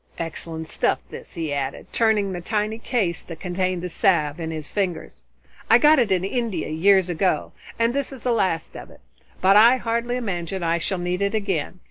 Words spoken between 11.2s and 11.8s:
it again.